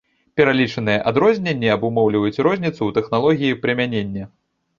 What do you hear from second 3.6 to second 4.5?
прымянення.